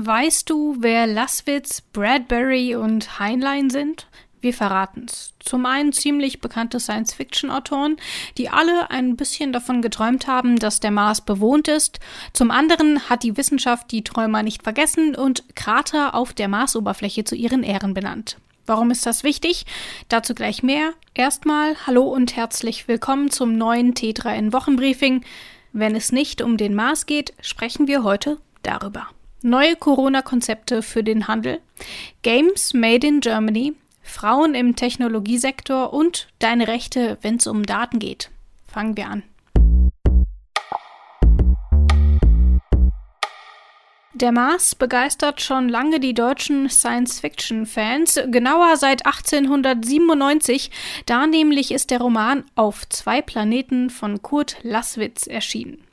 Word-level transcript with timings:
Weißt 0.00 0.48
du, 0.48 0.76
wer 0.78 1.08
Laswitz, 1.08 1.80
Bradbury 1.80 2.76
und 2.76 3.18
Heinlein 3.18 3.68
sind? 3.68 4.06
Wir 4.40 4.54
verraten's. 4.54 5.34
Zum 5.40 5.66
einen 5.66 5.92
ziemlich 5.92 6.40
bekannte 6.40 6.78
Science-Fiction-Autoren, 6.78 7.96
die 8.36 8.48
alle 8.48 8.92
ein 8.92 9.16
bisschen 9.16 9.52
davon 9.52 9.82
geträumt 9.82 10.28
haben, 10.28 10.54
dass 10.60 10.78
der 10.78 10.92
Mars 10.92 11.22
bewohnt 11.22 11.66
ist. 11.66 11.98
Zum 12.32 12.52
anderen 12.52 13.10
hat 13.10 13.24
die 13.24 13.36
Wissenschaft 13.36 13.90
die 13.90 14.04
Träumer 14.04 14.44
nicht 14.44 14.62
vergessen 14.62 15.16
und 15.16 15.56
Krater 15.56 16.14
auf 16.14 16.32
der 16.32 16.46
Marsoberfläche 16.46 17.24
zu 17.24 17.34
ihren 17.34 17.64
Ehren 17.64 17.92
benannt. 17.92 18.36
Warum 18.66 18.92
ist 18.92 19.04
das 19.04 19.24
wichtig? 19.24 19.66
Dazu 20.08 20.32
gleich 20.32 20.62
mehr. 20.62 20.92
Erstmal 21.14 21.74
hallo 21.88 22.04
und 22.04 22.36
herzlich 22.36 22.86
willkommen 22.86 23.32
zum 23.32 23.58
neuen 23.58 23.94
T3N 23.94 24.52
Wochenbriefing. 24.52 25.24
Wenn 25.72 25.96
es 25.96 26.12
nicht 26.12 26.40
um 26.40 26.56
den 26.56 26.76
Mars 26.76 27.06
geht, 27.06 27.34
sprechen 27.40 27.88
wir 27.88 28.04
heute 28.04 28.38
darüber. 28.62 29.08
Neue 29.42 29.76
Corona-Konzepte 29.76 30.82
für 30.82 31.04
den 31.04 31.28
Handel, 31.28 31.60
Games 32.22 32.74
Made 32.74 33.06
in 33.06 33.20
Germany, 33.20 33.74
Frauen 34.02 34.54
im 34.54 34.74
Technologiesektor 34.74 35.92
und 35.92 36.28
deine 36.40 36.66
Rechte, 36.66 37.18
wenn 37.22 37.36
es 37.36 37.46
um 37.46 37.64
Daten 37.64 38.00
geht. 38.00 38.30
Fangen 38.66 38.96
wir 38.96 39.08
an. 39.08 39.22
Der 44.20 44.32
Mars 44.32 44.74
begeistert 44.74 45.40
schon 45.40 45.68
lange 45.68 46.00
die 46.00 46.12
deutschen 46.12 46.68
Science-Fiction-Fans, 46.68 48.22
genauer 48.26 48.76
seit 48.76 49.06
1897, 49.06 50.72
da 51.06 51.28
nämlich 51.28 51.70
ist 51.70 51.92
der 51.92 52.00
Roman 52.00 52.42
Auf 52.56 52.88
zwei 52.88 53.22
Planeten 53.22 53.90
von 53.90 54.20
Kurt 54.20 54.56
Laßwitz 54.62 55.28
erschienen. 55.28 55.84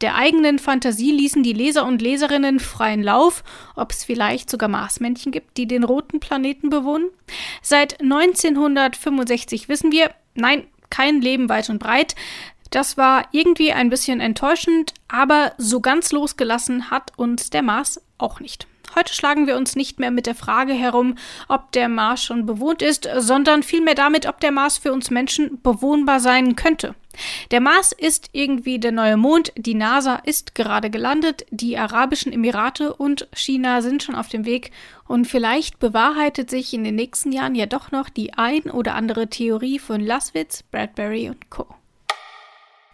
Der 0.00 0.16
eigenen 0.16 0.58
Fantasie 0.58 1.12
ließen 1.12 1.44
die 1.44 1.52
Leser 1.52 1.86
und 1.86 2.02
Leserinnen 2.02 2.58
freien 2.58 3.04
Lauf, 3.04 3.44
ob 3.76 3.92
es 3.92 4.02
vielleicht 4.02 4.50
sogar 4.50 4.68
Marsmännchen 4.68 5.30
gibt, 5.30 5.56
die 5.56 5.68
den 5.68 5.84
roten 5.84 6.18
Planeten 6.18 6.70
bewohnen. 6.70 7.08
Seit 7.62 8.00
1965 8.00 9.68
wissen 9.68 9.92
wir, 9.92 10.10
nein, 10.34 10.64
kein 10.90 11.20
Leben 11.20 11.48
weit 11.48 11.70
und 11.70 11.78
breit. 11.78 12.16
Das 12.70 12.96
war 12.96 13.26
irgendwie 13.32 13.72
ein 13.72 13.90
bisschen 13.90 14.20
enttäuschend, 14.20 14.94
aber 15.08 15.52
so 15.58 15.80
ganz 15.80 16.12
losgelassen 16.12 16.90
hat 16.90 17.12
uns 17.16 17.50
der 17.50 17.62
Mars 17.62 18.00
auch 18.16 18.40
nicht. 18.40 18.68
Heute 18.94 19.14
schlagen 19.14 19.46
wir 19.46 19.56
uns 19.56 19.76
nicht 19.76 20.00
mehr 20.00 20.10
mit 20.10 20.26
der 20.26 20.34
Frage 20.34 20.72
herum, 20.72 21.14
ob 21.48 21.70
der 21.72 21.88
Mars 21.88 22.24
schon 22.24 22.44
bewohnt 22.44 22.82
ist, 22.82 23.08
sondern 23.18 23.62
vielmehr 23.62 23.94
damit, 23.94 24.26
ob 24.26 24.40
der 24.40 24.50
Mars 24.50 24.78
für 24.78 24.92
uns 24.92 25.10
Menschen 25.10 25.60
bewohnbar 25.62 26.18
sein 26.18 26.56
könnte. 26.56 26.96
Der 27.52 27.60
Mars 27.60 27.92
ist 27.92 28.30
irgendwie 28.32 28.78
der 28.78 28.92
neue 28.92 29.16
Mond, 29.16 29.52
die 29.56 29.74
NASA 29.74 30.16
ist 30.16 30.54
gerade 30.54 30.90
gelandet, 30.90 31.44
die 31.50 31.78
Arabischen 31.78 32.32
Emirate 32.32 32.94
und 32.94 33.28
China 33.32 33.82
sind 33.82 34.02
schon 34.02 34.14
auf 34.14 34.28
dem 34.28 34.44
Weg 34.44 34.72
und 35.06 35.26
vielleicht 35.26 35.78
bewahrheitet 35.78 36.50
sich 36.50 36.72
in 36.72 36.84
den 36.84 36.96
nächsten 36.96 37.32
Jahren 37.32 37.54
ja 37.54 37.66
doch 37.66 37.92
noch 37.92 38.08
die 38.08 38.34
ein 38.34 38.62
oder 38.62 38.94
andere 38.94 39.28
Theorie 39.28 39.78
von 39.78 40.00
Laswitz, 40.00 40.62
Bradbury 40.64 41.28
und 41.28 41.50
Co. 41.50 41.66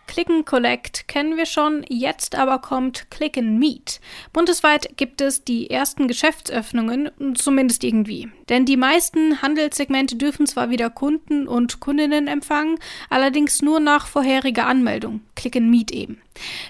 Click 0.07 0.31
and 0.31 0.47
Collect 0.47 1.09
kennen 1.09 1.37
wir 1.37 1.47
schon, 1.47 1.85
jetzt 1.89 2.35
aber 2.35 2.59
kommt 2.59 3.11
Click 3.11 3.37
and 3.37 3.59
Meet. 3.59 4.01
Bundesweit 4.33 4.97
gibt 4.97 5.21
es 5.21 5.45
die 5.45 5.71
ersten 5.71 6.09
Geschäftsöffnungen, 6.09 7.11
zumindest 7.35 7.85
irgendwie. 7.85 8.29
Denn 8.49 8.65
die 8.65 8.77
meisten 8.77 9.43
Handelssegmente 9.43 10.17
dürfen 10.17 10.47
zwar 10.47 10.71
wieder 10.71 10.91
Kunden 10.91 11.49
und 11.49 11.81
Kundinnen 11.81 12.29
empfangen, 12.29 12.79
allerdings 13.11 13.63
nur 13.63 13.81
nach 13.81 14.07
vorheriger 14.07 14.67
Anmeldung. 14.67 15.21
Click 15.35 15.57
and 15.57 15.71
Meet 15.71 15.91
eben. 15.91 16.21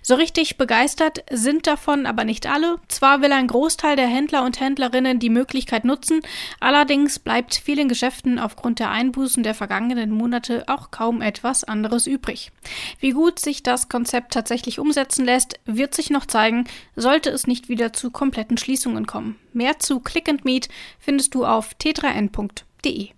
So 0.03 0.15
richtig 0.15 0.57
begeistert 0.57 1.25
sind 1.31 1.67
davon 1.67 2.07
aber 2.07 2.25
nicht 2.25 2.47
alle. 2.47 2.79
Zwar 2.89 3.23
will 3.23 3.33
ein 3.33 3.47
Großteil 3.47 3.97
der 3.97 4.07
Händler 4.07 4.45
und 4.45 4.61
Händlerinnen 4.61 5.19
die 5.19 5.31
Möglichkeit 5.31 5.85
nutzen, 5.85 6.21
allerdings 6.61 7.19
bleibt 7.19 7.55
vielen 7.55 7.89
Geschäften 7.89 8.39
aufgrund 8.39 8.79
der 8.79 8.91
Einbußen 8.91 9.43
der 9.43 9.55
vergangenen 9.55 10.11
Monate 10.11 10.65
auch 10.69 10.91
kaum 10.91 11.23
etwas 11.23 11.65
anderes 11.65 12.07
übrig. 12.07 12.53
Wie 13.01 13.11
gut 13.11 13.39
sich 13.39 13.63
das 13.63 13.89
Konzept 13.89 14.33
tatsächlich 14.33 14.79
umsetzen 14.79 15.25
lässt, 15.25 15.59
wird 15.65 15.95
sich 15.95 16.11
noch 16.11 16.27
zeigen, 16.27 16.67
sollte 16.95 17.31
es 17.31 17.47
nicht 17.47 17.69
wieder 17.69 17.93
zu 17.93 18.11
kompletten 18.11 18.59
Schließungen 18.59 19.07
kommen. 19.07 19.37
Mehr 19.53 19.79
zu 19.79 20.01
Click 20.01 20.29
and 20.29 20.45
Meet 20.45 20.69
findest 20.99 21.35
du 21.35 21.45
auf 21.45 21.71
t3n.de. 21.81 23.16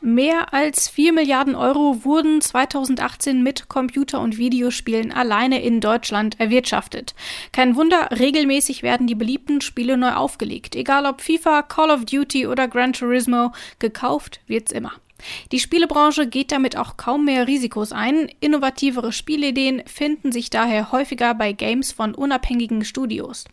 Mehr 0.00 0.54
als 0.54 0.88
4 0.88 1.12
Milliarden 1.12 1.56
Euro 1.56 2.04
wurden 2.04 2.40
2018 2.40 3.42
mit 3.42 3.68
Computer- 3.68 4.20
und 4.20 4.38
Videospielen 4.38 5.10
alleine 5.10 5.60
in 5.60 5.80
Deutschland 5.80 6.38
erwirtschaftet. 6.38 7.16
Kein 7.50 7.74
Wunder, 7.74 8.08
regelmäßig 8.12 8.84
werden 8.84 9.08
die 9.08 9.16
beliebten 9.16 9.60
Spiele 9.60 9.96
neu 9.96 10.12
aufgelegt. 10.12 10.76
Egal 10.76 11.04
ob 11.04 11.20
FIFA, 11.20 11.62
Call 11.62 11.90
of 11.90 12.04
Duty 12.04 12.46
oder 12.46 12.68
Gran 12.68 12.92
Turismo, 12.92 13.50
gekauft 13.80 14.40
wird's 14.46 14.70
immer. 14.70 14.92
Die 15.50 15.58
Spielebranche 15.58 16.28
geht 16.28 16.52
damit 16.52 16.76
auch 16.76 16.96
kaum 16.96 17.24
mehr 17.24 17.48
Risikos 17.48 17.90
ein. 17.90 18.30
Innovativere 18.38 19.12
Spielideen 19.12 19.82
finden 19.84 20.30
sich 20.30 20.48
daher 20.48 20.92
häufiger 20.92 21.34
bei 21.34 21.52
Games 21.52 21.90
von 21.90 22.14
unabhängigen 22.14 22.84
Studios. 22.84 23.46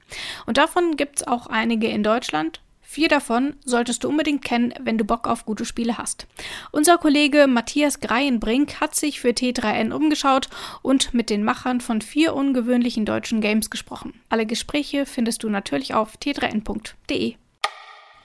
Und 0.46 0.58
davon 0.58 0.96
gibt's 0.96 1.26
auch 1.26 1.48
einige 1.48 1.88
in 1.88 2.04
Deutschland 2.04 2.62
Vier 2.96 3.10
davon 3.10 3.58
solltest 3.66 4.06
du 4.06 4.08
unbedingt 4.08 4.46
kennen, 4.46 4.74
wenn 4.80 4.98
du 4.98 5.04
Bock 5.04 5.28
auf 5.28 5.46
gute 5.46 5.66
Spiele 5.66 5.98
hast. 5.98 6.28
Unser 6.72 6.98
Kollege 6.98 7.46
Matthias 7.46 8.00
Greienbrink 8.00 8.80
hat 8.80 8.96
sich 8.96 9.20
für 9.20 9.32
T3N 9.32 9.92
umgeschaut 9.92 10.48
und 10.82 11.14
mit 11.14 11.30
den 11.30 11.44
Machern 11.44 11.82
von 11.82 12.00
vier 12.00 12.34
ungewöhnlichen 12.34 13.04
deutschen 13.04 13.42
Games 13.42 13.70
gesprochen. 13.70 14.14
Alle 14.30 14.46
Gespräche 14.46 15.06
findest 15.06 15.44
du 15.44 15.50
natürlich 15.50 15.94
auf 15.94 16.16
t3n.de. 16.16 17.36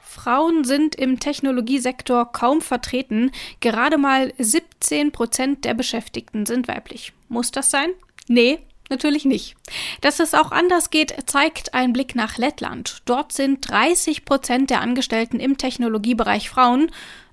Frauen 0.03 0.63
sind 0.63 0.95
im 0.95 1.19
Technologiesektor 1.19 2.31
kaum 2.31 2.61
vertreten. 2.61 3.33
Gerade 3.59 3.99
mal 3.99 4.33
17 4.39 5.11
Prozent 5.11 5.65
der 5.65 5.75
Beschäftigten 5.75 6.47
sind 6.47 6.69
weiblich. 6.69 7.13
Muss 7.29 7.51
das 7.51 7.73
sein? 7.73 7.89
Nee, 8.29 8.61
Natürlich 8.91 9.25
nicht. 9.25 9.55
Dass 10.01 10.19
es 10.19 10.35
auch 10.35 10.51
anders 10.51 10.91
geht, 10.91 11.15
zeigt 11.27 11.75
ein 11.75 11.93
Blick 11.93 12.17
nach 12.17 12.39
Lettland. 12.39 13.03
Dort 13.05 13.33
sind 13.33 13.71
30 13.71 14.25
Prozent 14.25 14.69
der 14.69 14.81
Angestellten 14.81 15.39
im 15.39 15.57
Technologiebereich 15.57 16.51
Frauen. 16.51 16.91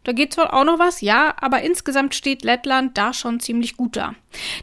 Da 0.08 0.14
geht 0.14 0.32
zwar 0.32 0.54
auch 0.54 0.64
noch 0.64 0.80
was, 0.80 1.02
ja, 1.02 1.36
aber 1.42 1.64
insgesamt 1.64 2.16
steht 2.16 2.46
Lettland 2.46 2.98
da 2.98 3.12
schon 3.12 3.42
ziemlich 3.42 3.76
gut 3.76 3.98
da. 3.98 4.16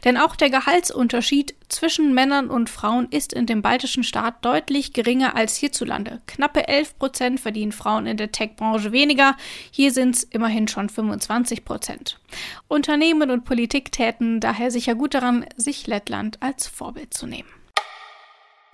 Denn 0.03 0.17
auch 0.17 0.35
der 0.35 0.49
Gehaltsunterschied 0.49 1.53
zwischen 1.69 2.15
Männern 2.15 2.49
und 2.49 2.67
Frauen 2.67 3.07
ist 3.11 3.31
in 3.31 3.45
dem 3.45 3.61
baltischen 3.61 4.03
Staat 4.03 4.43
deutlich 4.43 4.91
geringer 4.91 5.35
als 5.35 5.55
hierzulande. 5.55 6.19
Knappe 6.25 6.67
11 6.67 6.97
Prozent 6.97 7.39
verdienen 7.39 7.73
Frauen 7.73 8.07
in 8.07 8.17
der 8.17 8.31
Tech-Branche 8.31 8.91
weniger, 8.91 9.37
hier 9.69 9.91
sind 9.91 10.15
es 10.15 10.23
immerhin 10.23 10.67
schon 10.67 10.89
25 10.89 11.63
Prozent. 11.63 12.19
Unternehmen 12.67 13.29
und 13.29 13.45
Politik 13.45 13.91
täten 13.91 14.39
daher 14.39 14.71
sicher 14.71 14.95
gut 14.95 15.13
daran, 15.13 15.45
sich 15.57 15.85
Lettland 15.85 16.41
als 16.41 16.65
Vorbild 16.65 17.13
zu 17.13 17.27
nehmen. 17.27 17.64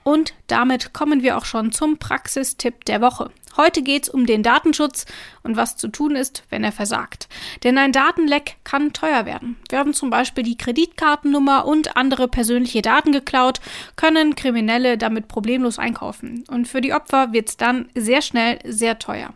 Und 0.03 0.33
damit 0.47 0.93
kommen 0.93 1.21
wir 1.23 1.37
auch 1.37 1.45
schon 1.45 1.71
zum 1.71 1.97
Praxistipp 1.97 2.85
der 2.85 3.01
Woche. 3.01 3.31
Heute 3.57 3.81
geht's 3.81 4.07
um 4.07 4.25
den 4.25 4.43
Datenschutz 4.43 5.05
und 5.43 5.57
was 5.57 5.75
zu 5.75 5.89
tun 5.89 6.15
ist, 6.15 6.43
wenn 6.49 6.63
er 6.63 6.71
versagt. 6.71 7.27
Denn 7.63 7.77
ein 7.77 7.91
Datenleck 7.91 8.55
kann 8.63 8.93
teuer 8.93 9.25
werden. 9.25 9.57
Werden 9.69 9.93
zum 9.93 10.09
Beispiel 10.09 10.43
die 10.43 10.57
Kreditkartennummer 10.57 11.65
und 11.65 11.97
andere 11.97 12.29
persönliche 12.29 12.81
Daten 12.81 13.11
geklaut, 13.11 13.59
können 13.97 14.35
Kriminelle 14.35 14.97
damit 14.97 15.27
problemlos 15.27 15.79
einkaufen. 15.79 16.45
Und 16.47 16.67
für 16.67 16.79
die 16.79 16.93
Opfer 16.93 17.33
wird's 17.33 17.57
dann 17.57 17.89
sehr 17.93 18.21
schnell 18.21 18.59
sehr 18.63 18.99
teuer. 18.99 19.33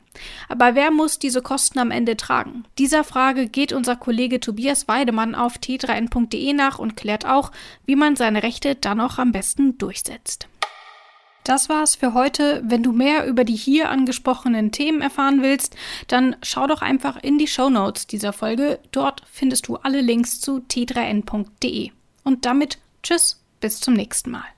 Aber 0.47 0.75
wer 0.75 0.91
muss 0.91 1.19
diese 1.19 1.41
Kosten 1.41 1.79
am 1.79 1.91
Ende 1.91 2.15
tragen? 2.15 2.63
Dieser 2.77 3.03
Frage 3.03 3.47
geht 3.47 3.73
unser 3.73 3.97
Kollege 3.97 4.39
Tobias 4.39 4.87
Weidemann 4.87 5.35
auf 5.35 5.55
t3n.de 5.57 6.53
nach 6.53 6.79
und 6.79 6.95
klärt 6.95 7.25
auch, 7.25 7.51
wie 7.85 7.97
man 7.97 8.15
seine 8.15 8.43
Rechte 8.43 8.75
dann 8.75 9.01
auch 9.01 9.17
am 9.17 9.33
besten 9.33 9.77
durchsetzt. 9.77 10.47
Das 11.45 11.69
war's 11.69 11.95
für 11.95 12.15
heute. 12.15 12.63
Wenn 12.65 12.81
du 12.81 12.91
mehr 12.91 13.27
über 13.27 13.43
die 13.43 13.55
hier 13.55 13.91
angesprochenen 13.91 14.71
Themen 14.71 15.01
erfahren 15.01 15.43
willst, 15.43 15.75
dann 16.07 16.35
schau 16.41 16.65
doch 16.65 16.81
einfach 16.81 17.21
in 17.21 17.37
die 17.37 17.47
Show 17.47 17.69
Notes 17.69 18.07
dieser 18.07 18.33
Folge. 18.33 18.79
Dort 18.91 19.21
findest 19.31 19.67
du 19.67 19.75
alle 19.75 20.01
Links 20.01 20.41
zu 20.41 20.65
t3n.de. 20.67 21.91
Und 22.23 22.45
damit 22.45 22.79
tschüss, 23.03 23.43
bis 23.61 23.79
zum 23.79 23.93
nächsten 23.93 24.31
Mal. 24.31 24.54